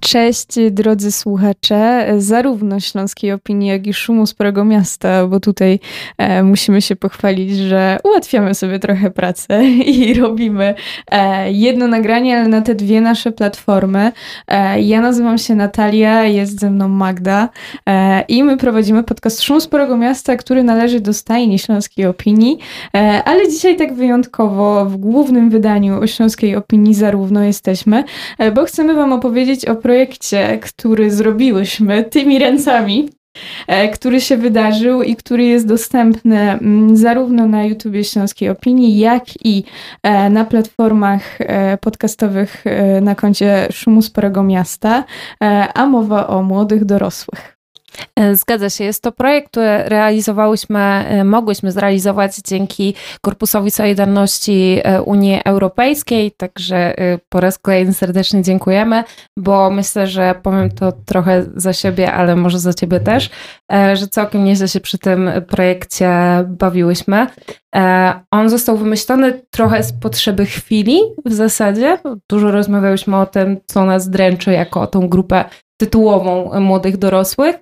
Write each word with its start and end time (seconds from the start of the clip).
Cześć 0.00 0.46
drodzy 0.70 1.12
słuchacze, 1.12 2.06
zarówno 2.18 2.80
Śląskiej 2.80 3.32
Opinii, 3.32 3.68
jak 3.68 3.86
i 3.86 3.94
Szumu 3.94 4.26
Sporego 4.26 4.64
Miasta, 4.64 5.26
bo 5.26 5.40
tutaj 5.40 5.80
e, 6.18 6.42
musimy 6.42 6.82
się 6.82 6.96
pochwalić, 6.96 7.56
że 7.56 7.98
ułatwiamy 8.04 8.54
sobie 8.54 8.78
trochę 8.78 9.10
pracę 9.10 9.64
i 9.96 10.14
robimy 10.14 10.74
e, 11.10 11.52
jedno 11.52 11.88
nagranie, 11.88 12.38
ale 12.38 12.48
na 12.48 12.60
te 12.60 12.74
dwie 12.74 13.00
nasze 13.00 13.32
platformy. 13.32 14.12
E, 14.48 14.80
ja 14.80 15.00
nazywam 15.00 15.38
się 15.38 15.54
Natalia, 15.54 16.24
jest 16.24 16.60
ze 16.60 16.70
mną 16.70 16.88
Magda 16.88 17.48
e, 17.86 18.24
i 18.28 18.44
my 18.44 18.56
prowadzimy 18.56 19.04
podcast 19.04 19.42
Szum 19.42 19.60
Sporego 19.60 19.96
Miasta, 19.96 20.36
który 20.36 20.62
należy 20.62 21.00
do 21.00 21.12
stajni 21.12 21.58
Śląskiej 21.58 22.06
Opinii, 22.06 22.58
e, 22.94 23.22
ale 23.24 23.48
dzisiaj 23.48 23.76
tak 23.76 23.94
wyjątkowo 23.94 24.84
w 24.84 24.96
głównym 24.96 25.50
wydaniu 25.50 26.06
Śląskiej 26.06 26.56
Opinii 26.56 26.94
zarówno 26.94 27.42
jesteśmy, 27.42 28.04
e, 28.38 28.52
bo 28.52 28.64
chcemy 28.64 28.94
wam 28.94 29.12
opowiedzieć 29.12 29.66
o 29.66 29.76
projekcie, 29.90 30.58
który 30.58 31.10
zrobiłyśmy 31.10 32.04
tymi 32.04 32.38
ręcami, 32.38 33.08
e, 33.66 33.88
który 33.88 34.20
się 34.20 34.36
wydarzył 34.36 35.02
i 35.02 35.16
który 35.16 35.44
jest 35.44 35.66
dostępny 35.66 36.38
mm, 36.38 36.96
zarówno 36.96 37.46
na 37.46 37.64
YouTubie 37.64 38.04
Śląskiej 38.04 38.48
Opinii, 38.48 38.98
jak 38.98 39.24
i 39.44 39.64
e, 40.02 40.30
na 40.30 40.44
platformach 40.44 41.40
e, 41.40 41.78
podcastowych 41.78 42.64
na 43.02 43.14
koncie 43.14 43.68
Szumu 43.72 44.02
Sporego 44.02 44.42
Miasta, 44.42 45.04
a 45.74 45.86
mowa 45.86 46.26
o 46.26 46.42
młodych 46.42 46.84
dorosłych. 46.84 47.59
E, 48.16 48.36
zgadza 48.36 48.70
się. 48.70 48.84
Jest 48.84 49.02
to 49.02 49.12
projekt, 49.12 49.48
który 49.50 49.78
realizowałyśmy, 49.84 50.78
e, 50.78 51.24
mogłyśmy 51.24 51.72
zrealizować 51.72 52.36
dzięki 52.36 52.94
Korpusowi 53.20 53.70
Solidarności 53.70 54.80
e, 54.84 55.02
Unii 55.02 55.40
Europejskiej, 55.44 56.32
także 56.32 56.94
po 57.28 57.40
raz 57.40 57.58
kolejny 57.58 57.92
serdecznie 57.92 58.42
dziękujemy, 58.42 59.04
bo 59.38 59.70
myślę, 59.70 60.06
że 60.06 60.34
powiem 60.42 60.70
to 60.70 60.92
trochę 60.92 61.46
za 61.56 61.72
siebie, 61.72 62.12
ale 62.12 62.36
może 62.36 62.58
za 62.58 62.74
ciebie 62.74 63.00
też, 63.00 63.30
że 63.94 64.08
całkiem 64.08 64.44
nieźle 64.44 64.68
się 64.68 64.80
przy 64.80 64.98
tym 64.98 65.30
projekcie 65.48 66.10
bawiłyśmy. 66.48 67.26
On 68.30 68.48
został 68.48 68.76
wymyślony 68.76 69.42
trochę 69.50 69.82
z 69.82 69.92
potrzeby 69.92 70.46
chwili 70.46 71.00
w 71.24 71.32
zasadzie. 71.32 71.98
Dużo 72.30 72.50
rozmawiałyśmy 72.50 73.16
o 73.16 73.26
tym, 73.26 73.56
co 73.66 73.84
nas 73.84 74.10
dręczy 74.10 74.52
jako 74.52 74.86
tą 74.86 75.08
grupę 75.08 75.44
tytułową 75.80 76.60
młodych 76.60 76.96
dorosłych. 76.96 77.56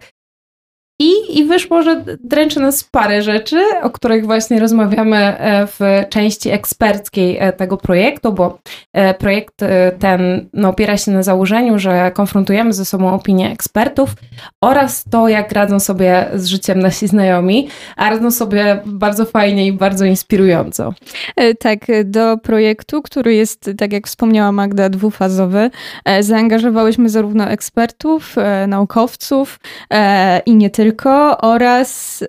I, 1.01 1.39
I 1.39 1.45
wyszło, 1.45 1.83
że 1.83 2.05
dręczy 2.25 2.61
nas 2.61 2.85
parę 2.85 3.23
rzeczy, 3.23 3.61
o 3.83 3.91
których 3.91 4.27
właśnie 4.27 4.61
rozmawiamy 4.61 5.17
e, 5.17 5.67
w 5.67 5.81
części 6.11 6.51
eksperckiej 6.51 7.37
e, 7.39 7.53
tego 7.53 7.77
projektu, 7.77 8.33
bo 8.33 8.59
e, 8.93 9.15
projekt 9.15 9.55
ten 9.99 10.49
no, 10.53 10.69
opiera 10.69 10.97
się 10.97 11.11
na 11.11 11.23
założeniu, 11.23 11.79
że 11.79 12.11
konfrontujemy 12.15 12.73
ze 12.73 12.85
sobą 12.85 13.15
opinie 13.15 13.53
ekspertów 13.53 14.15
oraz 14.61 15.05
to, 15.11 15.29
jak 15.29 15.53
radzą 15.53 15.81
sobie 15.81 16.27
z 16.35 16.47
życiem 16.47 16.79
nasi 16.79 17.09
znajomi, 17.09 17.69
a 17.97 18.11
radzą 18.11 18.31
sobie 18.31 18.83
bardzo 18.87 19.25
fajnie 19.25 19.67
i 19.67 19.73
bardzo 19.73 20.05
inspirująco. 20.05 20.95
Tak, 21.61 21.79
do 22.05 22.39
projektu, 22.39 23.03
który 23.03 23.35
jest, 23.35 23.71
tak 23.79 23.93
jak 23.93 24.07
wspomniała 24.07 24.53
Magda, 24.53 24.89
dwufazowy, 24.89 25.71
zaangażowałyśmy 26.21 27.09
zarówno 27.09 27.45
ekspertów, 27.45 28.37
naukowców 28.69 29.61
i 30.47 30.55
nie 30.55 30.71
tylko 30.71 30.88
tylko 30.89 31.39
oraz 31.39 32.25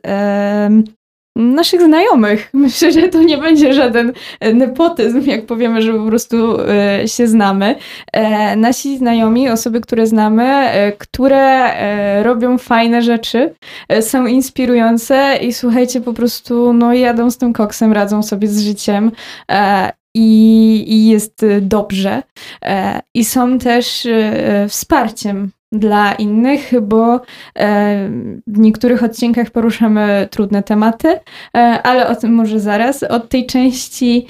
naszych 1.35 1.81
znajomych. 1.81 2.49
Myślę, 2.53 2.91
że 2.91 3.07
to 3.07 3.23
nie 3.23 3.37
będzie 3.37 3.73
żaden 3.73 4.13
nepotyzm, 4.53 5.21
jak 5.21 5.45
powiemy, 5.45 5.81
że 5.81 5.93
po 5.93 6.05
prostu 6.05 6.61
e, 6.61 7.07
się 7.07 7.27
znamy. 7.27 7.75
E, 8.13 8.55
nasi 8.55 8.97
znajomi, 8.97 9.49
osoby, 9.49 9.81
które 9.81 10.07
znamy, 10.07 10.43
e, 10.43 10.91
które 10.91 11.69
robią 12.23 12.57
fajne 12.57 13.01
rzeczy, 13.01 13.53
są 14.01 14.25
inspirujące 14.25 15.37
i 15.41 15.53
słuchajcie, 15.53 16.01
po 16.01 16.13
prostu 16.13 16.73
no 16.73 16.93
jadą 16.93 17.31
z 17.31 17.37
tym 17.37 17.53
koksem, 17.53 17.93
radzą 17.93 18.23
sobie 18.23 18.47
z 18.47 18.61
życiem 18.61 19.11
i, 20.15 20.85
i 20.87 21.07
jest 21.07 21.45
dobrze. 21.61 22.23
I 23.13 23.25
są 23.25 23.59
też 23.59 24.07
wsparciem 24.67 25.51
dla 25.71 26.13
innych, 26.13 26.71
bo 26.81 27.15
e, 27.15 27.19
w 28.47 28.59
niektórych 28.59 29.03
odcinkach 29.03 29.49
poruszamy 29.49 30.27
trudne 30.31 30.63
tematy, 30.63 31.07
e, 31.09 31.59
ale 31.83 32.07
o 32.07 32.15
tym 32.15 32.33
może 32.33 32.59
zaraz. 32.59 33.03
Od 33.03 33.29
tej 33.29 33.45
części 33.45 34.27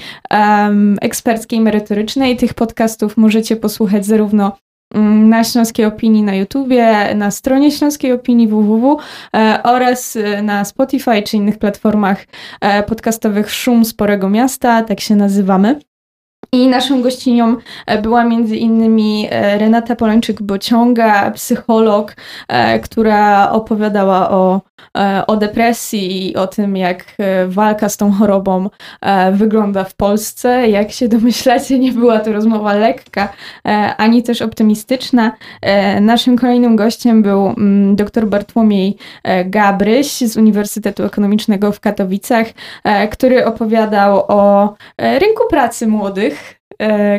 eksperckiej, 1.01 1.61
merytorycznej 1.61 2.37
tych 2.37 2.53
podcastów 2.53 3.17
możecie 3.17 3.55
posłuchać 3.55 4.05
zarówno 4.05 4.57
mm, 4.93 5.29
na 5.29 5.43
Śląskiej 5.43 5.85
Opinii 5.85 6.23
na 6.23 6.35
YouTubie, 6.35 7.15
na 7.15 7.31
stronie 7.31 7.71
Śląskiej 7.71 8.11
Opinii 8.11 8.47
www 8.47 8.99
e, 9.35 9.59
oraz 9.63 10.17
na 10.43 10.65
Spotify 10.65 11.21
czy 11.21 11.37
innych 11.37 11.57
platformach 11.57 12.25
podcastowych 12.87 13.51
Szum 13.51 13.85
Sporego 13.85 14.29
Miasta, 14.29 14.83
tak 14.83 14.99
się 14.99 15.15
nazywamy. 15.15 15.79
I 16.51 16.67
naszą 16.67 17.01
gościnią 17.01 17.55
e, 17.85 18.01
była 18.01 18.23
między 18.23 18.55
innymi 18.55 19.27
e, 19.29 19.57
Renata 19.57 19.95
Polańczyk-Bociąga, 19.95 21.31
psycholog, 21.31 22.15
e, 22.47 22.79
która 22.79 23.51
opowiadała 23.51 24.31
o, 24.31 24.61
o 25.27 25.37
depresji 25.37 26.29
i 26.29 26.35
o 26.35 26.47
tym, 26.47 26.77
jak 26.77 27.15
walka 27.47 27.89
z 27.89 27.97
tą 27.97 28.11
chorobą 28.11 28.69
wygląda 29.31 29.83
w 29.83 29.95
Polsce. 29.95 30.69
Jak 30.69 30.91
się 30.91 31.07
domyślacie, 31.07 31.79
nie 31.79 31.91
była 31.91 32.19
to 32.19 32.33
rozmowa 32.33 32.73
lekka, 32.73 33.33
ani 33.97 34.23
też 34.23 34.41
optymistyczna. 34.41 35.31
Naszym 36.01 36.37
kolejnym 36.37 36.75
gościem 36.75 37.23
był 37.23 37.47
mm, 37.47 37.95
dr 37.95 38.27
Bartłomiej 38.27 38.97
Gabryś 39.45 40.17
z 40.17 40.37
Uniwersytetu 40.37 41.03
Ekonomicznego 41.03 41.71
w 41.71 41.79
Katowicach, 41.79 42.47
który 43.11 43.45
opowiadał 43.45 44.23
o 44.27 44.73
rynku 44.97 45.43
pracy 45.49 45.87
młodych, 45.87 46.38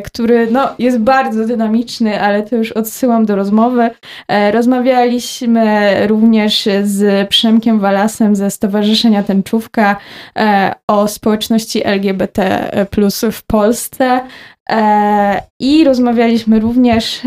który 0.05 0.51
no, 0.51 0.69
jest 0.79 0.99
bardzo 0.99 1.47
dynamiczny, 1.47 2.21
ale 2.21 2.43
to 2.43 2.57
już 2.57 2.73
odsyłam 2.73 3.27
do 3.27 3.37
rozmowy. 3.37 3.91
E, 4.29 4.53
rozmawialiśmy 4.53 5.97
również 6.07 6.69
z 6.85 7.29
Przemkiem 7.29 7.81
Walasem 7.81 8.37
ze 8.37 8.51
Stowarzyszenia 8.51 9.23
Tęczówka 9.23 9.97
e, 10.37 10.75
o 10.87 11.09
społeczności 11.09 11.87
LGBT 11.87 12.71
w 13.33 13.43
Polsce 13.47 14.21
i 15.61 15.85
rozmawialiśmy 15.85 16.61
również 16.61 17.21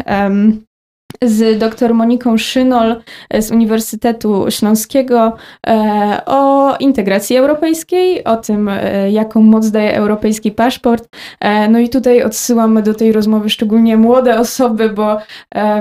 z 1.26 1.60
dr 1.60 1.94
Moniką 1.94 2.38
Szynol 2.38 2.96
z 3.40 3.52
Uniwersytetu 3.52 4.46
Śląskiego 4.50 5.36
e, 5.68 6.22
o 6.26 6.76
integracji 6.78 7.38
europejskiej, 7.38 8.24
o 8.24 8.38
tym, 8.38 8.70
e, 8.70 9.12
jaką 9.12 9.42
moc 9.42 9.72
daje 9.72 9.96
europejski 9.96 10.52
paszport. 10.52 11.08
E, 11.40 11.68
no 11.68 11.80
i 11.80 11.90
tutaj 11.90 12.24
odsyłamy 12.24 12.84
do 12.84 12.94
tej 12.94 13.12
rozmowy 13.12 13.50
szczególnie 13.50 13.98
młode 13.98 14.40
osoby, 14.40 14.90
bo 14.90 15.18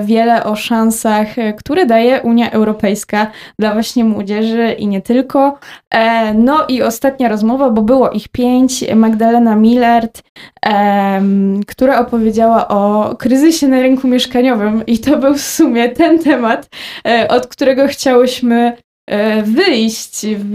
wiele 0.04 0.44
o 0.44 0.56
szansach, 0.56 1.26
które 1.59 1.86
daje 1.86 2.20
Unia 2.20 2.50
Europejska 2.50 3.26
dla 3.59 3.72
właśnie 3.72 4.04
młodzieży 4.04 4.72
i 4.72 4.86
nie 4.86 5.03
tylko. 5.03 5.59
No 6.34 6.64
i 6.69 6.82
ostatnia 6.82 7.28
rozmowa, 7.28 7.70
bo 7.70 7.82
było 7.82 8.10
ich 8.10 8.28
pięć, 8.28 8.84
Magdalena 8.94 9.56
Millert, 9.56 10.22
która 11.67 12.00
opowiedziała 12.00 12.69
o 12.69 13.15
kryzysie 13.19 13.69
na 13.69 13.81
rynku 13.81 14.09
mieszkaniowym 14.09 14.87
i 14.87 14.99
to 14.99 15.17
był 15.17 15.34
w 15.34 15.41
sumie 15.41 15.89
ten 15.89 16.19
temat, 16.19 16.69
e, 17.06 17.28
od 17.28 17.47
którego 17.47 17.87
chciałyśmy 17.87 18.77
e, 19.06 19.43
wyjść 19.43 20.27
w, 20.39 20.55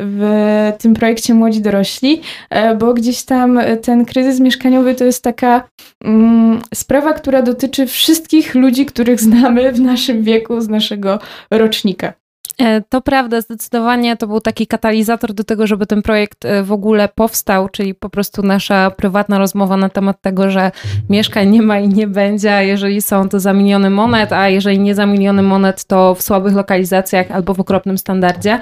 w 0.00 0.82
tym 0.82 0.94
projekcie 0.94 1.34
Młodzi 1.34 1.60
Dorośli, 1.60 2.22
e, 2.50 2.74
bo 2.74 2.94
gdzieś 2.94 3.22
tam 3.22 3.60
ten 3.82 4.04
kryzys 4.04 4.40
mieszkaniowy 4.40 4.94
to 4.94 5.04
jest 5.04 5.24
taka 5.24 5.68
mm, 6.04 6.60
sprawa, 6.74 7.12
która 7.12 7.42
dotyczy 7.42 7.86
wszystkich 7.86 8.54
ludzi, 8.54 8.86
których 8.86 9.20
znamy 9.20 9.72
w 9.72 9.80
naszym 9.80 10.22
wieku, 10.22 10.60
z 10.60 10.68
naszego 10.68 11.18
rocznika. 11.50 12.12
E, 12.60 12.80
to 12.88 13.00
prawda, 13.00 13.40
zdecydowanie 13.40 14.16
to 14.16 14.26
był 14.26 14.40
taki 14.40 14.66
katalizator 14.66 15.32
do 15.32 15.44
tego, 15.44 15.66
żeby 15.66 15.86
ten 15.86 16.02
projekt 16.02 16.44
e, 16.44 16.62
w 16.62 16.72
ogóle 16.72 17.08
powstał, 17.08 17.68
czyli 17.68 17.94
po 17.94 18.10
prostu 18.10 18.42
nasza 18.42 18.90
prywatna 18.90 19.38
rozmowa 19.38 19.76
na 19.76 19.88
temat 19.88 20.22
tego, 20.22 20.50
że 20.50 20.70
mieszkań 21.10 21.50
nie 21.50 21.62
ma 21.62 21.78
i 21.78 21.88
nie 21.88 22.06
będzie, 22.06 22.66
jeżeli 22.66 23.02
są 23.02 23.28
to 23.28 23.40
za 23.40 23.52
miliony 23.52 23.90
monet, 23.90 24.32
a 24.32 24.48
jeżeli 24.48 24.78
nie 24.78 24.94
za 24.94 25.06
miliony 25.06 25.42
monet, 25.42 25.84
to 25.84 26.14
w 26.14 26.22
słabych 26.22 26.54
lokalizacjach 26.54 27.30
albo 27.30 27.54
w 27.54 27.60
okropnym 27.60 27.98
standardzie. 27.98 28.60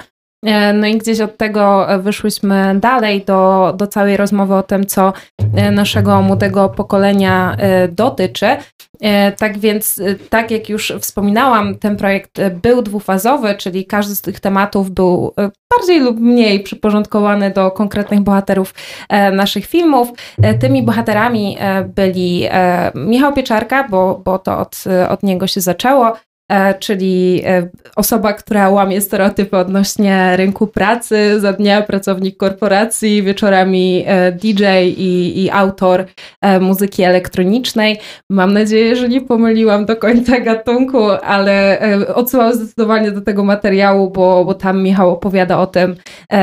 No 0.75 0.87
i 0.87 0.99
gdzieś 0.99 1.21
od 1.21 1.37
tego 1.37 1.87
wyszłyśmy 1.99 2.75
dalej 2.81 3.25
do, 3.25 3.73
do 3.77 3.87
całej 3.87 4.17
rozmowy 4.17 4.55
o 4.55 4.63
tym, 4.63 4.87
co 4.87 5.13
naszego 5.73 6.23
młodego 6.23 6.69
pokolenia 6.69 7.57
dotyczy. 7.89 8.47
Tak 9.39 9.59
więc, 9.59 10.03
tak 10.31 10.51
jak 10.51 10.69
już 10.69 10.93
wspominałam, 11.01 11.79
ten 11.79 11.97
projekt 11.97 12.41
był 12.63 12.83
dwufazowy, 12.83 13.55
czyli 13.55 13.87
każdy 13.87 14.17
z 14.17 14.21
tych 14.21 14.41
tematów 14.41 14.91
był 14.91 15.35
bardziej 15.79 16.01
lub 16.01 16.21
mniej 16.21 16.61
przyporządkowany 16.61 17.51
do 17.51 17.71
konkretnych 17.71 18.21
bohaterów 18.21 18.75
naszych 19.33 19.67
filmów. 19.67 20.09
Tymi 20.61 20.83
bohaterami 20.83 21.59
byli 21.97 22.49
Michał 22.95 23.33
Pieczarka, 23.33 23.89
bo, 23.89 24.21
bo 24.25 24.39
to 24.39 24.59
od, 24.59 24.85
od 25.09 25.23
niego 25.23 25.47
się 25.47 25.61
zaczęło, 25.61 26.17
E, 26.17 26.28
czyli 26.79 27.43
e, 27.45 27.69
osoba, 27.97 28.33
która 28.33 28.71
łamie 28.71 29.01
stereotypy 29.01 29.57
odnośnie 29.57 30.37
rynku 30.37 30.67
pracy, 30.67 31.41
za 31.41 31.53
dnia 31.53 31.83
pracownik 31.83 32.37
korporacji, 32.37 33.23
wieczorami 33.23 34.05
e, 34.07 34.33
DJ 34.33 34.65
i, 34.97 35.43
i 35.45 35.51
autor 35.51 36.05
muzyki 36.61 37.03
elektronicznej. 37.03 37.99
Mam 38.31 38.53
nadzieję, 38.53 38.97
że 38.97 39.09
nie 39.09 39.21
pomyliłam 39.21 39.87
do 39.87 39.97
końca 39.97 40.41
gatunku, 40.41 40.99
ale 41.11 41.79
odsyłam 42.15 42.55
zdecydowanie 42.55 43.13
do 43.13 43.21
tego 43.21 43.45
materiału, 43.45 44.11
bo, 44.11 44.45
bo 44.45 44.55
tam 44.55 44.83
Michał 44.83 45.11
opowiada 45.11 45.59
o 45.59 45.67
tym, 45.67 45.97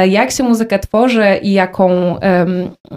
jak 0.07 0.31
się 0.31 0.44
muzykę 0.44 0.80
tworzy 0.80 1.25
i 1.42 1.54
jaką, 1.54 2.19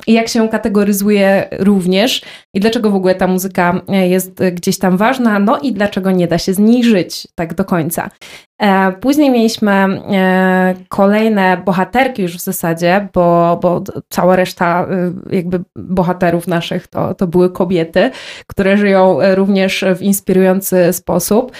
jak 0.06 0.28
się 0.28 0.48
kategoryzuje 0.48 1.48
również 1.58 2.22
i 2.54 2.60
dlaczego 2.60 2.90
w 2.90 2.94
ogóle 2.94 3.14
ta 3.14 3.26
muzyka 3.26 3.80
jest 3.88 4.44
gdzieś 4.52 4.78
tam 4.78 4.96
ważna, 4.96 5.38
no 5.38 5.58
i 5.58 5.72
dlaczego 5.72 6.10
nie 6.10 6.26
da 6.26 6.38
się 6.38 6.54
zniżyć 6.54 6.97
żyć 6.98 7.28
tak 7.34 7.54
do 7.54 7.64
końca. 7.64 8.10
E, 8.58 8.92
później 8.92 9.30
mieliśmy 9.30 9.70
e, 9.70 10.74
kolejne 10.88 11.56
bohaterki 11.56 12.22
już 12.22 12.36
w 12.36 12.40
zasadzie, 12.40 13.08
bo, 13.14 13.58
bo 13.62 13.82
cała 14.08 14.36
reszta 14.36 14.86
e, 15.30 15.36
jakby 15.36 15.60
bohaterów 15.76 16.46
naszych 16.46 16.86
to, 16.86 17.14
to 17.14 17.26
były 17.26 17.50
kobiety, 17.50 18.10
które 18.46 18.76
żyją 18.76 19.18
również 19.34 19.84
w 19.96 20.02
inspirujący 20.02 20.92
sposób. 20.92 21.52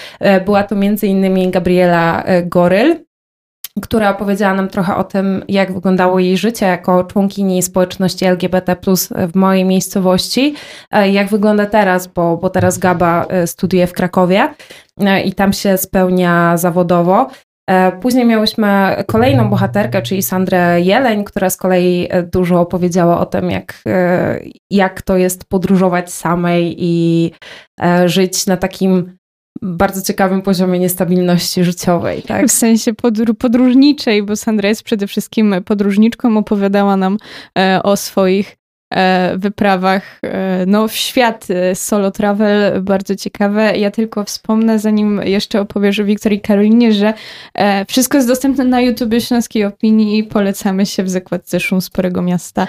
Była 0.45 0.63
to 0.63 0.77
między 0.77 1.07
innymi 1.07 1.51
Gabriela 1.51 2.25
Goryl, 2.45 2.97
która 3.83 4.11
opowiedziała 4.11 4.55
nam 4.55 4.69
trochę 4.69 4.97
o 4.97 5.05
tym, 5.05 5.45
jak 5.49 5.73
wyglądało 5.73 6.19
jej 6.19 6.37
życie 6.37 6.67
jako 6.67 7.05
członkini 7.05 7.63
społeczności 7.63 8.25
LGBT 8.25 8.77
w 9.33 9.35
mojej 9.35 9.65
miejscowości, 9.65 10.55
jak 11.13 11.29
wygląda 11.29 11.67
teraz, 11.67 12.07
bo, 12.07 12.37
bo 12.37 12.51
teraz 12.51 12.79
Gaba 12.79 13.27
studiuje 13.47 13.87
w 13.87 13.93
Krakowie. 13.93 14.49
E, 15.01 15.23
i 15.23 15.33
tam 15.33 15.53
się 15.53 15.77
spełnia 15.77 16.57
zawodowo. 16.57 17.31
E, 17.71 17.93
później 17.93 18.27
miałyśmy 18.27 18.69
kolejną 19.07 19.49
bohaterkę, 19.51 20.03
czyli 20.03 20.23
Sandrę 20.23 20.81
Jeleń, 20.81 21.25
która 21.25 21.51
z 21.51 21.57
kolei 21.57 22.07
e, 22.11 22.23
dużo 22.23 22.61
opowiedziała 22.61 23.21
o 23.21 23.27
tym, 23.27 23.51
jak, 23.51 23.83
jak 24.71 25.03
to 25.03 25.17
jest 25.17 25.45
podróżować 25.45 26.13
samej 26.13 26.77
i 26.79 27.31
żyć 28.07 28.47
na 28.47 28.57
takim 28.57 29.19
bardzo 29.63 30.03
ciekawym 30.03 30.43
poziomie 30.43 30.79
niestabilności 30.79 31.65
życiowej. 31.65 32.23
Tak? 32.23 32.47
W 32.47 32.53
sensie 32.53 32.95
podr 32.95 33.35
podróżniczej, 33.39 34.23
bo 34.23 34.37
Sandra 34.37 34.69
jest 34.69 34.83
przede 34.83 35.07
wszystkim 35.07 35.55
podróżniczką, 35.65 36.39
opowiadała 36.39 36.97
nam 36.97 37.19
o 37.83 37.97
swoich 37.97 38.55
E, 38.55 38.58
wyprawach 39.37 40.19
e, 40.23 40.65
no, 40.67 40.89
w 40.89 40.93
świat 40.93 41.47
e, 41.51 41.75
solo 41.75 42.11
travel, 42.11 42.83
bardzo 42.83 43.17
ciekawe. 43.17 43.77
Ja 43.77 43.91
tylko 43.91 44.25
wspomnę, 44.25 44.79
zanim 44.79 45.21
jeszcze 45.25 45.61
opowiesz 45.61 46.01
o 46.01 46.05
Wiktorii 46.05 46.41
Karolinie, 46.41 46.93
że 46.93 47.15
wszystko 47.89 48.17
jest 48.19 48.29
dostępne 48.29 48.65
na 48.65 48.81
YouTube 48.81 49.15
Śląskiej 49.19 49.65
Opinii 49.65 50.19
i 50.19 50.25
polecamy 50.25 50.87
się 50.87 51.03
w 51.03 51.11
zakładce 51.11 51.61
Szum 51.61 51.81
Sporego 51.81 52.23
Miasta. 52.23 52.67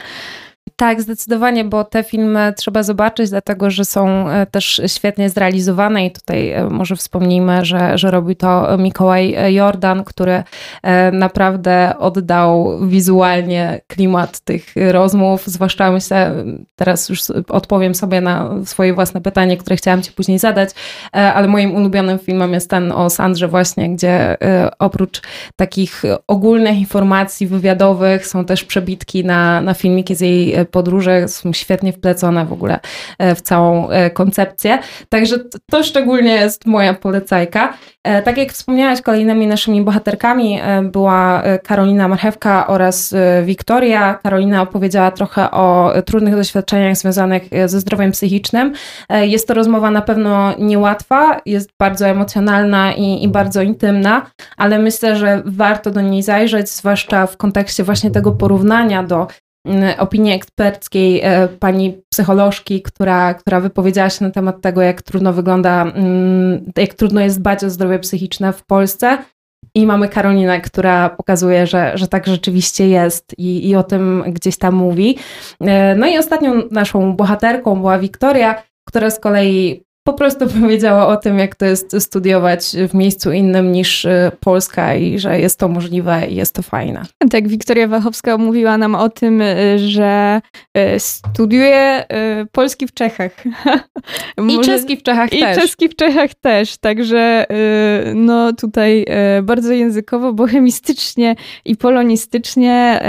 Tak, 0.75 1.01
zdecydowanie, 1.01 1.65
bo 1.65 1.83
te 1.83 2.03
filmy 2.03 2.53
trzeba 2.57 2.83
zobaczyć, 2.83 3.29
dlatego 3.29 3.69
że 3.69 3.85
są 3.85 4.29
e, 4.29 4.45
też 4.45 4.81
świetnie 4.87 5.29
zrealizowane 5.29 6.05
i 6.05 6.11
tutaj 6.11 6.51
e, 6.51 6.69
może 6.69 6.95
wspomnijmy, 6.95 7.65
że, 7.65 7.97
że 7.97 8.11
robi 8.11 8.35
to 8.35 8.77
Mikołaj 8.77 9.53
Jordan, 9.53 10.03
który 10.03 10.43
e, 10.83 11.11
naprawdę 11.11 11.93
oddał 11.99 12.79
wizualnie 12.87 13.81
klimat 13.87 14.39
tych 14.39 14.73
rozmów, 14.91 15.47
zwłaszcza 15.47 15.91
myślę, 15.91 16.33
teraz 16.75 17.09
już 17.09 17.19
odpowiem 17.49 17.95
sobie 17.95 18.21
na 18.21 18.49
swoje 18.65 18.93
własne 18.93 19.21
pytanie, 19.21 19.57
które 19.57 19.75
chciałam 19.75 20.01
Ci 20.01 20.11
później 20.11 20.39
zadać, 20.39 20.69
ale 21.11 21.47
moim 21.47 21.75
ulubionym 21.75 22.19
filmem 22.19 22.53
jest 22.53 22.69
ten 22.69 22.91
o 22.91 23.09
Sandrze 23.09 23.47
właśnie, 23.47 23.89
gdzie 23.89 24.37
oprócz 24.79 25.21
takich 25.55 26.03
ogólnych 26.27 26.79
informacji 26.79 27.47
wywiadowych 27.47 28.27
są 28.27 28.45
też 28.45 28.63
przebitki 28.63 29.25
na, 29.25 29.61
na 29.61 29.73
filmiki 29.73 30.15
z 30.15 30.21
jej 30.21 30.58
podróże 30.65 31.27
są 31.27 31.53
świetnie 31.53 31.93
wplecone 31.93 32.45
w 32.45 32.53
ogóle 32.53 32.79
e, 33.19 33.35
w 33.35 33.41
całą 33.41 33.89
e, 33.89 34.09
koncepcję. 34.09 34.79
Także 35.09 35.35
to 35.71 35.83
szczególnie 35.83 36.31
jest 36.31 36.65
moja 36.65 36.93
polecajka. 36.93 37.73
E, 38.03 38.21
tak 38.21 38.37
jak 38.37 38.51
wspomniałaś, 38.51 39.01
kolejnymi 39.01 39.47
naszymi 39.47 39.81
bohaterkami 39.81 40.59
była 40.83 41.43
Karolina 41.63 42.07
Marchewka 42.07 42.67
oraz 42.67 43.15
Wiktoria. 43.43 44.19
Karolina 44.23 44.61
opowiedziała 44.61 45.11
trochę 45.11 45.51
o 45.51 45.93
trudnych 46.05 46.35
doświadczeniach 46.35 46.97
związanych 46.97 47.43
ze 47.65 47.79
zdrowiem 47.79 48.11
psychicznym. 48.11 48.73
Jest 49.21 49.47
to 49.47 49.53
rozmowa 49.53 49.91
na 49.91 50.01
pewno 50.01 50.53
niełatwa, 50.59 51.41
jest 51.45 51.69
bardzo 51.79 52.07
emocjonalna 52.07 52.93
i, 52.93 53.23
i 53.23 53.27
bardzo 53.27 53.61
intymna, 53.61 54.25
ale 54.57 54.79
myślę, 54.79 55.15
że 55.15 55.41
warto 55.45 55.91
do 55.91 56.01
niej 56.01 56.23
zajrzeć, 56.23 56.69
zwłaszcza 56.69 57.27
w 57.27 57.37
kontekście 57.37 57.83
właśnie 57.83 58.11
tego 58.11 58.31
porównania 58.31 59.03
do 59.03 59.27
opinii 59.97 60.33
eksperckiej 60.33 61.21
e, 61.23 61.47
pani 61.47 62.01
psycholożki, 62.09 62.81
która, 62.81 63.33
która 63.33 63.59
wypowiedziała 63.59 64.09
się 64.09 64.25
na 64.25 64.31
temat 64.31 64.61
tego, 64.61 64.81
jak 64.81 65.01
trudno 65.01 65.33
wygląda, 65.33 65.81
mm, 65.81 66.71
jak 66.77 66.93
trudno 66.93 67.21
jest 67.21 67.39
dbać 67.39 67.63
o 67.63 67.69
zdrowie 67.69 67.99
psychiczne 67.99 68.53
w 68.53 68.65
Polsce. 68.65 69.17
I 69.75 69.85
mamy 69.85 70.09
Karolinę, 70.09 70.61
która 70.61 71.09
pokazuje, 71.09 71.67
że, 71.67 71.91
że 71.97 72.07
tak 72.07 72.27
rzeczywiście 72.27 72.89
jest 72.89 73.35
i, 73.37 73.69
i 73.69 73.75
o 73.75 73.83
tym 73.83 74.23
gdzieś 74.27 74.57
tam 74.57 74.75
mówi. 74.75 75.17
E, 75.61 75.95
no 75.95 76.07
i 76.07 76.17
ostatnią 76.17 76.61
naszą 76.71 77.15
bohaterką 77.15 77.75
była 77.75 77.99
Wiktoria, 77.99 78.63
która 78.87 79.09
z 79.09 79.19
kolei 79.19 79.83
po 80.11 80.17
prostu 80.17 80.47
powiedziała 80.61 81.07
o 81.07 81.17
tym, 81.17 81.39
jak 81.39 81.55
to 81.55 81.65
jest 81.65 81.95
studiować 81.99 82.75
w 82.89 82.93
miejscu 82.93 83.31
innym 83.31 83.71
niż 83.71 84.05
y, 84.05 84.31
Polska 84.39 84.95
i 84.95 85.19
że 85.19 85.39
jest 85.39 85.59
to 85.59 85.67
możliwe 85.67 86.27
i 86.27 86.35
jest 86.35 86.55
to 86.55 86.61
fajne. 86.61 87.03
Tak, 87.31 87.47
Wiktoria 87.47 87.87
Wachowska 87.87 88.37
mówiła 88.37 88.77
nam 88.77 88.95
o 88.95 89.09
tym, 89.09 89.41
y, 89.41 89.79
że 89.79 90.41
y, 90.77 90.99
studiuje 90.99 92.05
polski 92.51 92.87
w 92.87 92.93
Czechach. 92.93 93.31
I 94.49 94.59
czeski 94.59 94.97
w 94.97 95.03
Czechach 95.03 95.33
I 95.33 95.39
też. 95.39 95.57
I 95.57 95.61
czeski 95.61 95.89
w 95.89 95.95
Czechach 95.95 96.33
też, 96.33 96.77
także 96.77 97.45
no 98.15 98.53
tutaj 98.53 99.05
bardzo 99.43 99.73
językowo, 99.73 100.33
bohemistycznie 100.43 101.35
i 101.65 101.75
polonistycznie, 101.75 102.99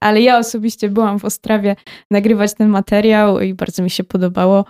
ale 0.00 0.20
ja 0.20 0.38
osobiście 0.38 0.88
byłam 0.88 1.18
w 1.18 1.24
Ostrawie 1.24 1.76
nagrywać 2.10 2.54
ten 2.54 2.68
materiał 2.68 3.40
i 3.40 3.54
bardzo 3.54 3.82
mi 3.82 3.90
się 3.90 4.04
podobało. 4.04 4.64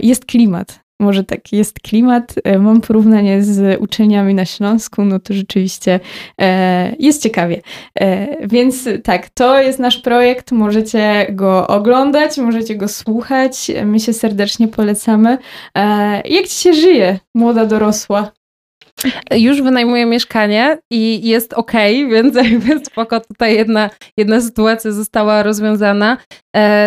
Jest 0.00 0.24
klimat 0.24 0.80
może 1.00 1.24
taki 1.24 1.56
jest 1.56 1.80
klimat. 1.80 2.34
E, 2.44 2.58
mam 2.58 2.80
porównanie 2.80 3.42
z 3.42 3.80
uczelniami 3.80 4.34
na 4.34 4.44
Śląsku, 4.44 5.04
no 5.04 5.18
to 5.18 5.34
rzeczywiście 5.34 6.00
e, 6.40 6.96
jest 6.98 7.22
ciekawie. 7.22 7.60
E, 8.00 8.36
więc 8.46 8.88
tak, 9.04 9.30
to 9.30 9.60
jest 9.60 9.78
nasz 9.78 9.98
projekt, 9.98 10.52
możecie 10.52 11.26
go 11.30 11.66
oglądać, 11.66 12.38
możecie 12.38 12.76
go 12.76 12.88
słuchać, 12.88 13.70
my 13.84 14.00
się 14.00 14.12
serdecznie 14.12 14.68
polecamy. 14.68 15.38
Jak 16.24 16.46
ci 16.46 16.54
się 16.54 16.74
żyje, 16.74 17.18
młoda 17.34 17.66
dorosła? 17.66 18.32
Już 19.30 19.62
wynajmuję 19.62 20.06
mieszkanie 20.06 20.78
i 20.90 21.28
jest 21.28 21.52
ok, 21.52 21.72
więc 22.12 22.36
jakby 22.36 22.84
spoko, 22.84 23.20
tutaj 23.20 23.54
jedna, 23.56 23.90
jedna 24.16 24.40
sytuacja 24.40 24.92
została 24.92 25.42
rozwiązana. 25.42 26.16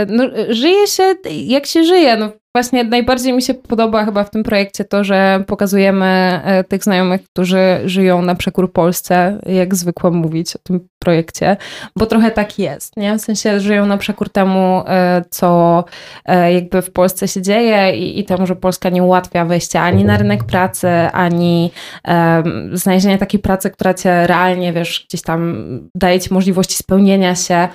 No, 0.07 0.23
żyje 0.49 0.87
się 0.87 1.15
jak 1.47 1.65
się 1.65 1.83
żyje. 1.83 2.17
No, 2.17 2.29
Właśnie 2.55 2.83
najbardziej 2.83 3.33
mi 3.33 3.41
się 3.41 3.53
podoba 3.53 4.05
chyba 4.05 4.23
w 4.23 4.29
tym 4.29 4.43
projekcie 4.43 4.85
to, 4.85 5.03
że 5.03 5.43
pokazujemy 5.47 6.05
e, 6.43 6.63
tych 6.63 6.83
znajomych, 6.83 7.23
którzy 7.23 7.79
żyją 7.85 8.21
na 8.21 8.35
przekór 8.35 8.73
Polsce, 8.73 9.39
jak 9.45 9.75
zwykło 9.75 10.11
mówić 10.11 10.55
o 10.55 10.59
tym 10.63 10.87
projekcie, 10.99 11.57
bo 11.95 12.05
trochę 12.05 12.31
tak 12.31 12.59
jest, 12.59 12.97
nie? 12.97 13.17
W 13.17 13.21
sensie 13.21 13.59
żyją 13.59 13.85
na 13.85 13.97
przekór 13.97 14.29
temu, 14.29 14.83
e, 14.87 15.21
co 15.29 15.83
e, 16.25 16.53
jakby 16.53 16.81
w 16.81 16.91
Polsce 16.91 17.27
się 17.27 17.41
dzieje 17.41 17.95
i, 17.95 18.19
i 18.19 18.25
temu, 18.25 18.47
że 18.47 18.55
Polska 18.55 18.89
nie 18.89 19.03
ułatwia 19.03 19.45
wejścia 19.45 19.81
ani 19.81 20.05
na 20.05 20.17
rynek 20.17 20.43
pracy, 20.43 20.87
ani 21.13 21.71
um, 22.07 22.77
znalezienia 22.77 23.17
takiej 23.17 23.39
pracy, 23.39 23.69
która 23.69 23.93
cię 23.93 24.27
realnie, 24.27 24.73
wiesz, 24.73 25.05
gdzieś 25.09 25.21
tam 25.21 25.55
daje 25.95 26.19
ci 26.19 26.33
możliwości 26.33 26.75
spełnienia 26.75 27.35
się, 27.35 27.67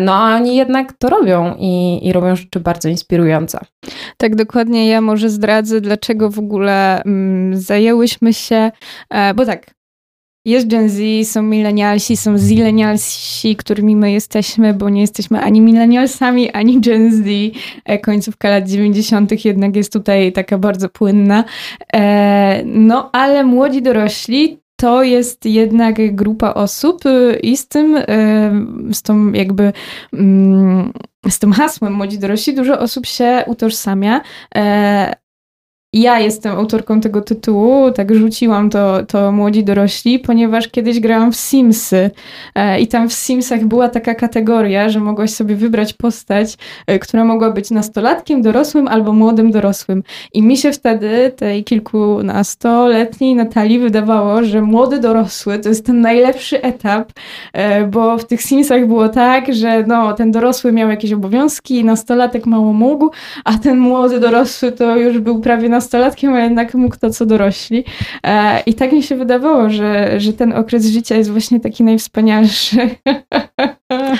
no 0.00 0.14
a 0.14 0.36
oni 0.36 0.56
jednak 0.56 0.92
to 1.00 1.08
robią 1.08 1.54
i, 1.58 2.00
i 2.02 2.12
robią 2.12 2.36
rzeczy 2.36 2.60
bardzo 2.60 2.88
inspirujące. 2.88 3.58
Tak, 4.16 4.36
dokładnie. 4.36 4.88
Ja 4.88 5.00
może 5.00 5.30
zdradzę, 5.30 5.80
dlaczego 5.80 6.30
w 6.30 6.38
ogóle 6.38 7.02
mm, 7.02 7.60
zajęłyśmy 7.60 8.34
się, 8.34 8.70
e, 9.10 9.34
bo 9.34 9.46
tak, 9.46 9.74
jest 10.44 10.66
Gen 10.66 10.88
Z, 10.88 11.28
są 11.28 11.42
milenialsi, 11.42 12.16
są 12.16 12.38
zilenialsi, 12.38 13.56
którymi 13.56 13.96
my 13.96 14.12
jesteśmy, 14.12 14.74
bo 14.74 14.88
nie 14.88 15.00
jesteśmy 15.00 15.40
ani 15.40 15.60
milenialsami, 15.60 16.50
ani 16.50 16.80
Gen 16.80 17.12
Z. 17.12 17.26
E, 17.84 17.98
końcówka 17.98 18.48
lat 18.48 18.68
90. 18.68 19.44
jednak 19.44 19.76
jest 19.76 19.92
tutaj 19.92 20.32
taka 20.32 20.58
bardzo 20.58 20.88
płynna. 20.88 21.44
E, 21.92 22.62
no, 22.64 23.10
ale 23.12 23.44
młodzi 23.44 23.82
dorośli 23.82 24.59
to 24.80 25.02
jest 25.02 25.44
jednak 25.44 26.14
grupa 26.14 26.54
osób 26.54 27.06
y, 27.06 27.38
i 27.42 27.56
z 27.56 27.68
tym, 27.68 27.96
y, 27.96 28.04
z 28.94 29.02
tą 29.02 29.32
jakby 29.32 29.72
mm, 30.12 30.92
z 31.28 31.38
tym 31.38 31.52
hasłem 31.52 31.92
młodzi 31.92 32.18
dorośli 32.18 32.54
dużo 32.54 32.78
osób 32.78 33.06
się 33.06 33.44
utożsamia. 33.46 34.20
Ja 35.92 36.20
jestem 36.20 36.52
autorką 36.52 37.00
tego 37.00 37.20
tytułu, 37.20 37.90
tak 37.90 38.14
rzuciłam 38.14 38.70
to, 38.70 39.02
to 39.06 39.32
młodzi 39.32 39.64
dorośli, 39.64 40.18
ponieważ 40.18 40.68
kiedyś 40.68 41.00
grałam 41.00 41.32
w 41.32 41.36
Simsy 41.36 42.10
e, 42.54 42.80
i 42.80 42.86
tam 42.88 43.08
w 43.08 43.12
Simsach 43.12 43.64
była 43.64 43.88
taka 43.88 44.14
kategoria, 44.14 44.88
że 44.88 45.00
mogłaś 45.00 45.30
sobie 45.30 45.56
wybrać 45.56 45.92
postać, 45.92 46.56
e, 46.86 46.98
która 46.98 47.24
mogła 47.24 47.50
być 47.50 47.70
nastolatkiem, 47.70 48.42
dorosłym 48.42 48.88
albo 48.88 49.12
młodym 49.12 49.50
dorosłym. 49.50 50.02
I 50.32 50.42
mi 50.42 50.56
się 50.56 50.72
wtedy, 50.72 51.32
tej 51.36 51.64
kilkunastoletniej 51.64 53.34
Natalii, 53.34 53.78
wydawało, 53.78 54.44
że 54.44 54.62
młody 54.62 54.98
dorosły 54.98 55.58
to 55.58 55.68
jest 55.68 55.86
ten 55.86 56.00
najlepszy 56.00 56.62
etap, 56.62 57.12
e, 57.52 57.84
bo 57.84 58.18
w 58.18 58.24
tych 58.24 58.42
Simsach 58.42 58.86
było 58.86 59.08
tak, 59.08 59.54
że 59.54 59.84
no, 59.86 60.12
ten 60.12 60.30
dorosły 60.30 60.72
miał 60.72 60.90
jakieś 60.90 61.12
obowiązki, 61.12 61.84
nastolatek 61.84 62.46
mało 62.46 62.72
mógł, 62.72 63.10
a 63.44 63.58
ten 63.58 63.78
młody 63.78 64.20
dorosły 64.20 64.72
to 64.72 64.96
już 64.96 65.18
był 65.18 65.40
prawie 65.40 65.68
na 65.68 65.79
nastolatkiem, 65.80 66.34
a 66.34 66.40
jednak 66.40 66.74
mógł 66.74 66.96
to, 66.96 67.10
co 67.10 67.26
dorośli. 67.26 67.84
E, 68.26 68.60
I 68.60 68.74
tak 68.74 68.92
mi 68.92 69.02
się 69.02 69.16
wydawało, 69.16 69.70
że, 69.70 70.20
że 70.20 70.32
ten 70.32 70.52
okres 70.52 70.86
życia 70.86 71.16
jest 71.16 71.30
właśnie 71.30 71.60
taki 71.60 71.84
najwspanialszy. 71.84 72.90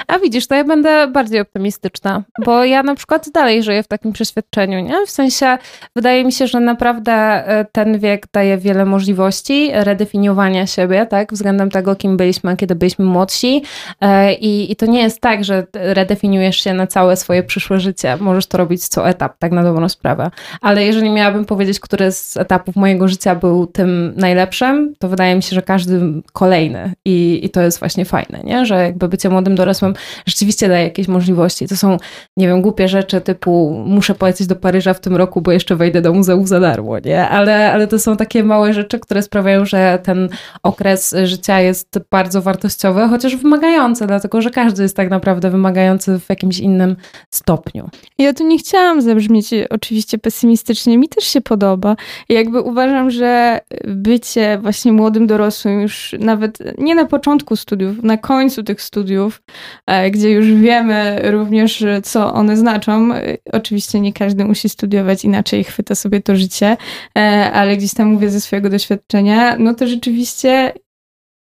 A 0.07 0.19
widzisz, 0.19 0.47
to 0.47 0.55
ja 0.55 0.65
będę 0.65 1.07
bardziej 1.07 1.41
optymistyczna, 1.41 2.23
bo 2.45 2.65
ja 2.65 2.83
na 2.83 2.95
przykład 2.95 3.31
dalej 3.35 3.63
żyję 3.63 3.83
w 3.83 3.89
takim 3.89 4.13
przeświadczeniu, 4.13 4.81
nie? 4.81 5.07
W 5.07 5.11
sensie 5.11 5.59
wydaje 5.97 6.25
mi 6.25 6.33
się, 6.33 6.47
że 6.47 6.61
naprawdę 6.61 7.13
e, 7.13 7.67
ten 7.73 7.99
wiek 7.99 8.27
daje 8.33 8.59
wiele 8.59 8.85
możliwości 8.85 9.71
redefiniowania 9.73 10.67
siebie, 10.67 11.07
tak? 11.07 11.33
Względem 11.33 11.71
tego, 11.71 11.97
kim 11.97 12.17
byliśmy, 12.17 12.57
kiedy 12.57 12.75
byliśmy 12.75 13.05
młodsi. 13.05 13.63
E, 14.01 14.35
I, 14.35 14.73
I 14.73 14.77
to 14.77 14.87
nie 14.87 15.03
jest 15.03 15.21
tak, 15.21 15.45
że 15.45 15.67
redefiniujesz 15.75 16.57
się 16.57 16.75
na 16.75 16.87
całe 16.87 17.17
swoje 17.17 17.43
przyszłe 17.43 17.81
życie. 17.81 18.17
Możesz 18.21 18.47
to 18.47 18.59
robić 18.59 18.89
co 18.89 19.09
etap, 19.09 19.39
tak 19.39 19.53
na 19.53 19.63
dobrą 19.63 19.89
sprawę. 19.89 20.31
Ale 20.61 20.87
jeżeli 20.87 21.11
miałabym 21.11 21.45
powiedzieć, 21.51 21.81
który 21.81 22.13
z 22.13 22.37
etapów 22.37 22.77
mojego 22.77 23.09
życia 23.09 23.35
był 23.35 23.67
tym 23.67 24.13
najlepszym, 24.17 24.95
to 24.99 25.09
wydaje 25.09 25.37
mi 25.37 25.43
się, 25.43 25.55
że 25.55 25.63
każdy 25.63 26.01
kolejny. 26.33 26.93
I, 27.05 27.41
i 27.43 27.51
to 27.51 27.61
jest 27.61 27.79
właśnie 27.79 28.05
fajne, 28.05 28.41
nie? 28.45 28.67
Że 28.67 28.75
jakby 28.75 29.09
bycie 29.09 29.31
młodym 29.31 29.55
dorosłym 29.55 29.95
rzeczywiście 30.27 30.69
daje 30.69 30.85
jakieś 30.85 31.09
możliwości. 31.09 31.69
To 31.69 31.77
są, 31.77 31.97
nie 32.37 32.49
wiem, 32.49 32.63
głupie 32.63 32.89
rzeczy 32.89 33.21
typu 33.21 33.83
muszę 33.87 34.15
polecieć 34.15 34.47
do 34.47 34.57
Paryża 34.57 34.95
w 34.95 35.01
tym 35.01 35.17
roku, 35.17 35.41
bo 35.41 35.53
jeszcze 35.53 35.77
wejdę 35.77 36.03
do 36.03 36.13
muzeum 36.13 36.47
za 36.47 36.61
darmo, 36.61 36.99
nie? 36.99 37.29
Ale, 37.29 37.73
ale 37.73 37.87
to 37.87 37.99
są 37.99 38.17
takie 38.17 38.45
małe 38.45 38.75
rzeczy, 38.75 38.99
które 38.99 39.23
sprawiają, 39.23 39.65
że 39.65 39.99
ten 40.03 40.29
okres 40.63 41.15
życia 41.25 41.61
jest 41.61 41.99
bardzo 42.11 42.43
wartościowy, 42.43 43.09
chociaż 43.09 43.37
wymagający, 43.37 44.07
dlatego 44.07 44.43
że 44.43 44.51
każdy 44.51 44.83
jest 44.83 44.97
tak 44.97 45.11
naprawdę 45.11 45.51
wymagający 45.51 46.21
w 46.21 46.29
jakimś 46.29 46.59
innym 46.59 46.97
stopniu. 47.35 47.89
Ja 48.19 48.33
tu 48.33 48.47
nie 48.47 48.59
chciałam 48.59 49.03
zabrzmieć 49.03 49.51
oczywiście 49.71 50.19
pesymistycznie. 50.19 50.99
Mi 50.99 51.09
też 51.09 51.25
się 51.25 51.40
podoba. 51.43 51.97
I 52.29 52.35
jakby 52.35 52.61
uważam, 52.61 53.11
że 53.11 53.61
bycie 53.87 54.59
właśnie 54.63 54.93
młodym 54.93 55.27
dorosłym 55.27 55.81
już 55.81 56.15
nawet 56.19 56.59
nie 56.79 56.95
na 56.95 57.05
początku 57.05 57.57
studiów, 57.57 58.03
na 58.03 58.17
końcu 58.17 58.63
tych 58.63 58.83
studiów, 58.83 59.43
e, 59.87 60.11
gdzie 60.11 60.31
już 60.31 60.53
wiemy 60.53 61.21
również, 61.23 61.85
co 62.03 62.33
one 62.35 62.57
znaczą. 62.57 63.15
E, 63.15 63.37
oczywiście 63.53 64.01
nie 64.01 64.13
każdy 64.13 64.45
musi 64.45 64.69
studiować 64.69 65.25
inaczej, 65.25 65.65
chwyta 65.65 65.95
sobie 65.95 66.23
to 66.23 66.37
życie, 66.37 66.77
e, 67.19 67.53
ale 67.53 67.77
gdzieś 67.77 67.95
tam 67.95 68.09
mówię 68.09 68.31
ze 68.31 68.41
swojego 68.41 68.71
doświadczenia, 68.71 69.57
no 69.59 69.75
to 69.75 69.87
rzeczywiście 69.87 70.73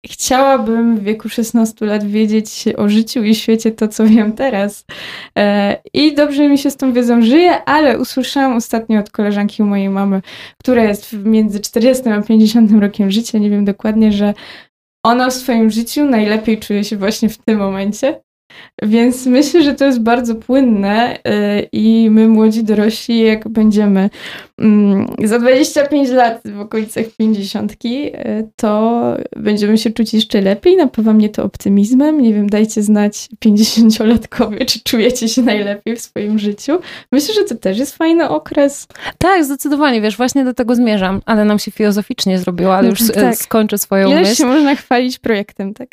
chciałabym 0.07 0.97
w 0.97 1.03
wieku 1.03 1.29
16 1.29 1.87
lat 1.87 2.05
wiedzieć 2.05 2.65
o 2.77 2.89
życiu 2.89 3.23
i 3.23 3.35
świecie 3.35 3.73
to, 3.73 3.89
co 3.89 4.07
wiem 4.07 4.33
teraz. 4.33 4.85
E, 5.39 5.77
I 5.95 6.15
dobrze 6.15 6.49
mi 6.49 6.59
się 6.59 6.71
z 6.71 6.77
tą 6.77 6.93
wiedzą 6.93 7.23
żyje, 7.23 7.65
ale 7.65 7.99
usłyszałam 7.99 8.57
ostatnio 8.57 9.01
od 9.01 9.11
koleżanki 9.11 9.63
mojej 9.63 9.89
mamy, 9.89 10.23
która 10.59 10.85
jest 10.85 11.13
między 11.13 11.61
40 11.61 12.09
a 12.09 12.23
50 12.23 12.73
rokiem 12.81 13.11
życia, 13.11 13.39
nie 13.39 13.51
wiem 13.51 13.65
dokładnie, 13.65 14.13
że 14.13 14.35
ona 15.05 15.31
w 15.31 15.35
swoim 15.35 15.71
życiu 15.71 16.05
najlepiej 16.05 16.59
czuje 16.59 16.85
się 16.85 16.97
właśnie 16.97 17.29
w 17.29 17.39
tym 17.39 17.59
momencie. 17.59 18.21
Więc 18.83 19.27
myślę, 19.27 19.63
że 19.63 19.75
to 19.75 19.85
jest 19.85 20.03
bardzo 20.03 20.35
płynne 20.35 21.17
y, 21.17 21.69
i 21.73 22.11
my 22.11 22.29
młodzi 22.29 22.65
dorośli, 22.65 23.21
jak 23.21 23.49
będziemy 23.49 24.11
za 25.25 25.39
25 25.39 26.09
lat 26.09 26.41
w 26.45 26.61
okolicach 26.61 27.05
50, 27.19 27.73
y, 27.85 28.49
to 28.57 29.03
będziemy 29.37 29.79
się 29.79 29.91
czuć 29.91 30.15
jeszcze 30.15 30.41
lepiej. 30.41 30.77
Napawa 30.77 31.13
mnie 31.13 31.29
to 31.29 31.45
optymizmem. 31.45 32.21
Nie 32.21 32.35
wiem, 32.35 32.51
dajcie 32.51 32.83
znać 32.83 33.29
50-latkowie, 33.45 34.65
czy 34.65 34.81
czujecie 34.81 35.29
się 35.29 35.43
najlepiej 35.43 35.97
w 35.97 36.01
swoim 36.01 36.39
życiu. 36.39 36.79
Myślę, 37.13 37.35
że 37.35 37.45
to 37.45 37.55
też 37.55 37.79
jest 37.79 37.97
fajny 37.97 38.29
okres. 38.29 38.89
Tak, 39.19 39.45
zdecydowanie, 39.45 40.01
wiesz, 40.01 40.17
właśnie 40.17 40.45
do 40.45 40.55
tego 40.55 40.75
zmierzam, 40.75 41.23
ale 41.27 41.45
nam 41.45 41.59
się 41.59 41.71
filozoficznie 41.71 42.39
zrobiło, 42.39 42.77
ale 42.77 42.89
już 42.89 43.13
tak. 43.13 43.37
skończę 43.37 43.79
swoją 43.79 44.09
Ileś 44.09 44.29
myśl. 44.29 44.35
się 44.35 44.47
można 44.47 44.75
chwalić 44.75 45.19
projektem, 45.19 45.75
tak? 45.75 45.89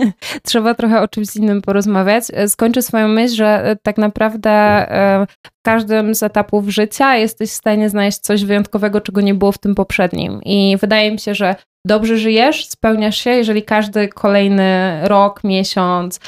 Trzeba 0.48 0.74
trochę 0.74 1.00
o 1.00 1.08
czymś 1.08 1.36
innym 1.36 1.62
porozmawiać 1.62 1.90
rozmawiać, 1.90 2.24
e, 2.32 2.48
skończę 2.48 2.82
swoją 2.82 3.08
myśl, 3.08 3.34
że 3.34 3.64
e, 3.64 3.76
tak 3.76 3.98
naprawdę 3.98 4.50
e, 4.50 5.26
każdym 5.62 6.14
z 6.14 6.22
etapów 6.22 6.68
życia 6.68 7.16
jesteś 7.16 7.50
w 7.50 7.54
stanie 7.54 7.88
znaleźć 7.88 8.18
coś 8.18 8.44
wyjątkowego, 8.44 9.00
czego 9.00 9.20
nie 9.20 9.34
było 9.34 9.52
w 9.52 9.58
tym 9.58 9.74
poprzednim. 9.74 10.40
I 10.42 10.76
wydaje 10.80 11.12
mi 11.12 11.18
się, 11.18 11.34
że 11.34 11.54
dobrze 11.86 12.18
żyjesz, 12.18 12.66
spełniasz 12.68 13.18
się, 13.18 13.30
jeżeli 13.30 13.62
każdy 13.62 14.08
kolejny 14.08 15.00
rok, 15.08 15.44
miesiąc, 15.44 16.20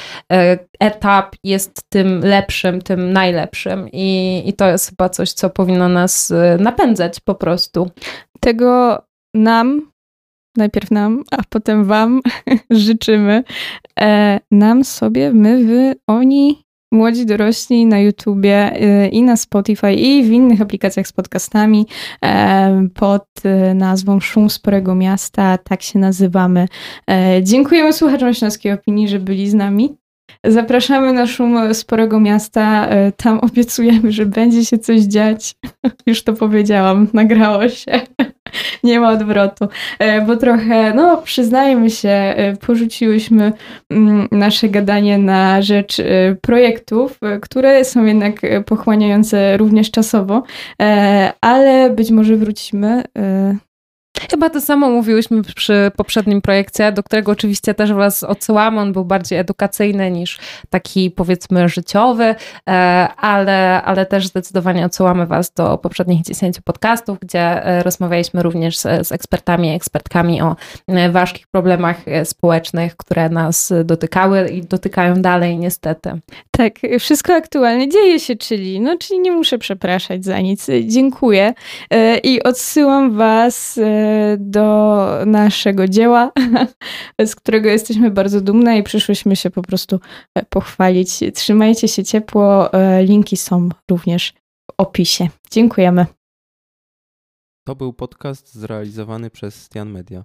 etap 0.79 1.35
jest 1.43 1.81
tym 1.89 2.19
lepszym, 2.19 2.81
tym 2.81 3.13
najlepszym. 3.13 3.89
I, 3.91 4.41
i 4.45 4.53
to 4.53 4.69
jest 4.69 4.89
chyba 4.89 5.09
coś, 5.09 5.31
co 5.31 5.49
powinno 5.49 5.89
nas 5.89 6.33
napędzać 6.59 7.19
po 7.19 7.35
prostu. 7.35 7.91
Tego 8.39 9.01
nam 9.33 9.93
najpierw 10.57 10.91
nam, 10.91 11.23
a 11.31 11.37
potem 11.49 11.85
wam 11.85 12.21
życzymy. 12.69 13.43
E, 13.99 14.39
nam 14.51 14.83
sobie, 14.83 15.33
my, 15.33 15.63
wy, 15.65 15.95
oni, 16.07 16.63
młodzi 16.93 17.25
dorośli 17.25 17.85
na 17.85 17.99
YouTubie 17.99 18.55
e, 18.55 19.07
i 19.07 19.23
na 19.23 19.37
Spotify 19.37 19.93
i 19.93 20.23
w 20.23 20.31
innych 20.31 20.61
aplikacjach 20.61 21.07
z 21.07 21.13
podcastami 21.13 21.85
e, 22.25 22.87
pod 22.93 23.25
e, 23.43 23.73
nazwą 23.73 24.19
Szum 24.19 24.49
Sporego 24.49 24.95
Miasta, 24.95 25.57
tak 25.57 25.81
się 25.81 25.99
nazywamy. 25.99 26.67
E, 27.09 27.43
dziękujemy 27.43 27.93
słuchaczom 27.93 28.33
Śląskiej 28.33 28.71
Opinii, 28.71 29.07
że 29.07 29.19
byli 29.19 29.49
z 29.49 29.53
nami. 29.53 30.02
Zapraszamy 30.47 31.13
na 31.13 31.27
szum 31.27 31.73
sporego 31.73 32.19
miasta. 32.19 32.87
E, 32.89 33.11
tam 33.11 33.39
obiecujemy, 33.39 34.11
że 34.11 34.25
będzie 34.25 34.65
się 34.65 34.77
coś 34.77 35.01
dziać. 35.01 35.55
Już 36.07 36.23
to 36.23 36.33
powiedziałam, 36.33 37.07
nagrało 37.13 37.69
się. 37.69 37.91
Nie 38.83 38.99
ma 38.99 39.11
odwrotu, 39.11 39.67
e, 39.99 40.21
bo 40.21 40.35
trochę, 40.35 40.93
no 40.93 41.17
przyznajmy 41.17 41.89
się, 41.89 42.09
e, 42.09 42.55
porzuciłyśmy 42.55 43.53
mm, 43.89 44.27
nasze 44.31 44.69
gadanie 44.69 45.17
na 45.17 45.61
rzecz 45.61 45.97
projektów, 46.41 47.19
które 47.41 47.85
są 47.85 48.05
jednak 48.05 48.41
pochłaniające 48.65 49.57
również 49.57 49.91
czasowo, 49.91 50.43
ale 51.41 51.89
być 51.89 52.11
może 52.11 52.35
wrócimy 52.35 53.03
Chyba 54.19 54.49
to 54.49 54.61
samo 54.61 54.89
mówiłyśmy 54.89 55.41
przy 55.55 55.91
poprzednim 55.95 56.41
projekcie, 56.41 56.91
do 56.91 57.03
którego 57.03 57.31
oczywiście 57.31 57.73
też 57.73 57.93
was 57.93 58.23
odsyłam. 58.23 58.77
On 58.77 58.93
był 58.93 59.05
bardziej 59.05 59.39
edukacyjny 59.39 60.11
niż 60.11 60.39
taki 60.69 61.11
powiedzmy 61.11 61.69
życiowy, 61.69 62.35
e, 62.69 62.73
ale, 63.17 63.83
ale 63.83 64.05
też 64.05 64.27
zdecydowanie 64.27 64.85
odsyłamy 64.85 65.25
was 65.25 65.51
do 65.51 65.77
poprzednich 65.77 66.21
10 66.21 66.61
podcastów, 66.61 67.19
gdzie 67.19 67.65
e, 67.65 67.83
rozmawialiśmy 67.83 68.43
również 68.43 68.77
z, 68.77 69.07
z 69.07 69.11
ekspertami, 69.11 69.69
ekspertkami 69.69 70.41
o 70.41 70.55
e, 70.87 71.09
ważkich 71.09 71.47
problemach 71.47 71.97
społecznych, 72.23 72.97
które 72.97 73.29
nas 73.29 73.73
dotykały 73.85 74.49
i 74.49 74.61
dotykają 74.61 75.21
dalej 75.21 75.57
niestety. 75.57 76.19
Tak, 76.51 76.73
wszystko 76.99 77.33
aktualne 77.33 77.89
dzieje 77.89 78.19
się, 78.19 78.35
czyli, 78.35 78.81
no, 78.81 78.97
czyli 78.97 79.19
nie 79.19 79.31
muszę 79.31 79.57
przepraszać 79.57 80.25
za 80.25 80.39
nic. 80.39 80.67
Dziękuję 80.87 81.53
i 82.23 82.43
odsyłam 82.43 83.17
was 83.17 83.79
do 84.39 85.07
naszego 85.25 85.87
dzieła, 85.87 86.31
z 87.25 87.35
którego 87.35 87.69
jesteśmy 87.69 88.11
bardzo 88.11 88.41
dumne 88.41 88.77
i 88.77 88.83
przyszłyśmy 88.83 89.35
się 89.35 89.49
po 89.49 89.61
prostu 89.61 89.99
e, 90.35 90.45
pochwalić. 90.45 91.19
Trzymajcie 91.33 91.87
się 91.87 92.03
ciepło, 92.03 92.73
e, 92.73 93.03
linki 93.03 93.37
są 93.37 93.69
również 93.91 94.33
w 94.71 94.73
opisie. 94.77 95.27
Dziękujemy. 95.51 96.05
To 97.67 97.75
był 97.75 97.93
podcast 97.93 98.55
zrealizowany 98.55 99.29
przez 99.29 99.63
Stian 99.63 99.89
Media. 99.89 100.23